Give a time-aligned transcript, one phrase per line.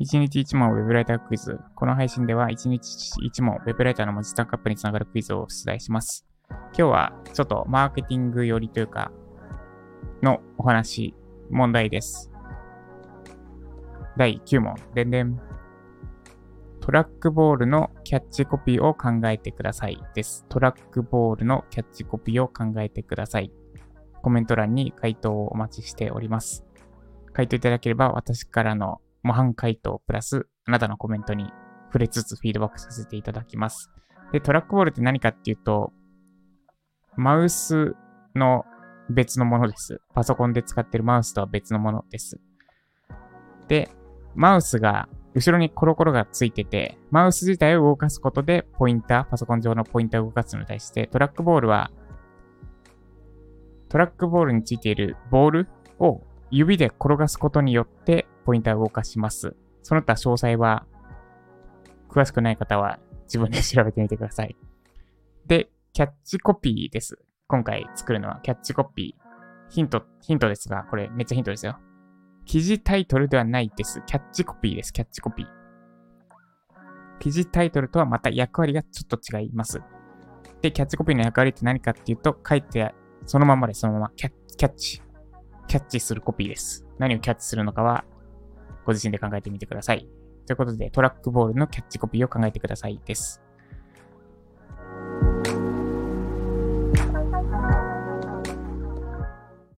[0.00, 1.60] 1日1問ウェブライタークイズ。
[1.76, 6.26] この配信では1日1問ウェブライターの文字タンクアップにつながるクイズを出題します。
[6.48, 9.12] 今日はちょっとマーケティング寄りというか、
[10.22, 11.14] のお話、
[11.50, 12.32] 問題です。
[14.16, 14.74] 第9問。
[14.94, 15.40] でんでん。
[16.80, 20.44] トラックボールのキャッチコピーを考えてくださいです。
[20.48, 23.52] トラックボールのキャッチコピーを考えてください。
[24.22, 26.64] コメント欄に回答をお待ちしております。
[27.32, 31.52] 回答いただければ私からの模範回答プラスあなたのコメントに
[31.86, 33.90] 触れつつフィードバックさせていただきます。
[34.32, 35.92] で、トラックボールって何かっていうと、
[37.16, 37.96] マウス
[38.34, 38.64] の
[39.08, 40.00] 別のものです。
[40.14, 42.40] パソコンで使ってるマウスとは別のものです。
[43.66, 43.90] で、
[44.34, 51.90] マウスが後ろにコロコロがついてて、マウス自体を動かすことでポインター、パソコン上のポインターを動かすのに対して、トラックボールは、
[53.90, 55.68] トラックボールについているボール
[55.98, 59.56] を指で転がすことによってポインターを動かします。
[59.82, 60.86] その他詳細は、
[62.08, 64.56] 詳しくない方は自分で調べてみてください。
[65.46, 67.18] で、キャッチコピーです。
[67.48, 69.30] 今回作るのはキャッチコピー。
[69.68, 71.78] ヒント、ヒントですが、これめっちゃヒントですよ。
[72.44, 74.02] 記事タイトルではないです。
[74.06, 74.92] キャッチコピーです。
[74.92, 75.46] キャッチコピー。
[77.18, 79.80] 記事タイトルとはまた役割がちょっと違います。
[80.62, 82.94] で、キャッチコピーの役割って何かっていうと、書いて、
[83.26, 85.02] そのままでそのままキャキャッチ。
[85.68, 86.84] キャッチするコピーです。
[86.98, 88.04] 何をキャッチするのかは、
[88.84, 90.08] ご自身で考えてみてください。
[90.46, 93.40] ということで、トラックボールのキャッチコピーを考えてくださいです。